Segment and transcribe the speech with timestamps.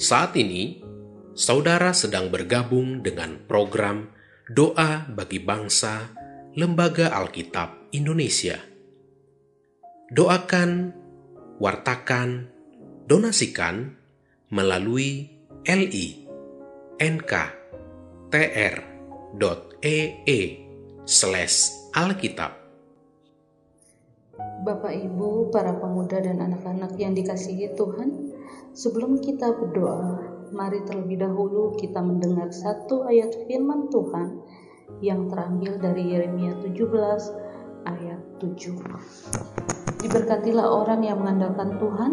[0.00, 0.80] Saat ini,
[1.36, 4.08] saudara sedang bergabung dengan program
[4.48, 6.08] Doa bagi Bangsa
[6.56, 8.56] Lembaga Alkitab Indonesia.
[10.08, 10.96] Doakan,
[11.60, 12.48] wartakan,
[13.04, 13.92] donasikan
[14.48, 15.36] melalui
[15.68, 16.24] li
[16.96, 17.60] nk.tr.ee
[21.04, 21.56] slash
[21.92, 22.56] alkitab.
[24.64, 28.29] Bapak Ibu, para pemuda dan anak-anak yang dikasihi Tuhan,
[28.72, 30.18] sebelum kita berdoa,
[30.50, 34.42] mari terlebih dahulu kita mendengar satu ayat firman Tuhan
[34.98, 40.02] yang terambil dari Yeremia 17 ayat 7.
[40.02, 42.12] Diberkatilah orang yang mengandalkan Tuhan,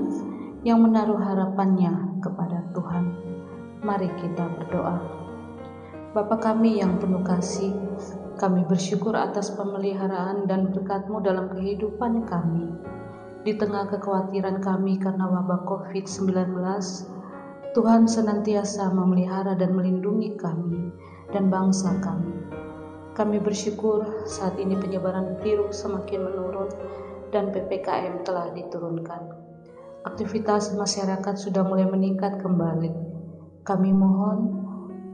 [0.62, 3.06] yang menaruh harapannya kepada Tuhan.
[3.82, 4.98] Mari kita berdoa.
[6.12, 7.74] Bapa kami yang penuh kasih,
[8.38, 12.70] kami bersyukur atas pemeliharaan dan berkat-Mu dalam kehidupan kami.
[13.48, 16.52] Di tengah kekhawatiran kami karena wabah COVID-19,
[17.72, 20.92] Tuhan senantiasa memelihara dan melindungi kami
[21.32, 22.44] dan bangsa kami.
[23.16, 26.68] Kami bersyukur saat ini penyebaran virus semakin menurun
[27.32, 29.48] dan PPKM telah diturunkan
[30.04, 32.92] aktivitas masyarakat sudah mulai meningkat kembali.
[33.64, 34.40] Kami mohon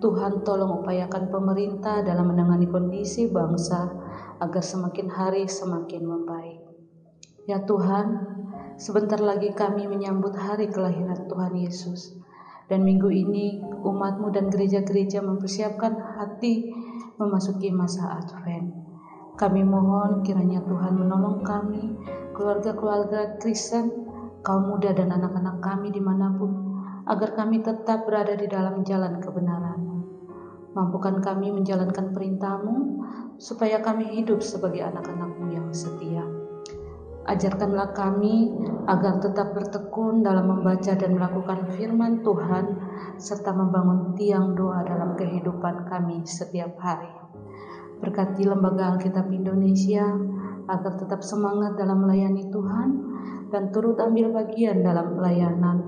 [0.02, 3.94] Tuhan tolong upayakan pemerintah dalam menangani kondisi bangsa
[4.42, 6.73] agar semakin hari semakin membaik.
[7.44, 8.24] Ya Tuhan,
[8.80, 12.16] sebentar lagi kami menyambut hari kelahiran Tuhan Yesus.
[12.72, 16.72] Dan minggu ini umatmu dan gereja-gereja mempersiapkan hati
[17.20, 18.72] memasuki masa Advent.
[19.36, 21.92] Kami mohon kiranya Tuhan menolong kami,
[22.32, 23.92] keluarga-keluarga Kristen,
[24.40, 29.20] kaum muda dan anak-anak kami di mana pun, agar kami tetap berada di dalam jalan
[29.20, 29.84] kebenaran.
[30.72, 33.04] Mampukan kami menjalankan perintahmu,
[33.36, 36.24] supaya kami hidup sebagai anak-anakmu yang setia.
[37.24, 38.52] Ajarkanlah kami
[38.84, 42.66] agar tetap bertekun dalam membaca dan melakukan firman Tuhan,
[43.16, 47.08] serta membangun tiang doa dalam kehidupan kami setiap hari.
[48.04, 50.04] Berkati Lembaga Alkitab Indonesia
[50.68, 52.90] agar tetap semangat dalam melayani Tuhan
[53.56, 55.80] dan turut ambil bagian dalam pelayanan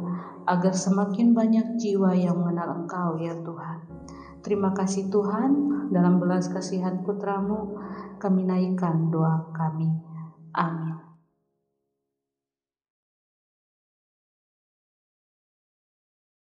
[0.48, 3.78] agar semakin banyak jiwa yang mengenal Engkau ya Tuhan.
[4.40, 5.52] Terima kasih Tuhan,
[5.92, 7.76] dalam belas kasihan putramu
[8.24, 9.90] kami naikkan doa kami.
[10.56, 11.05] Amin.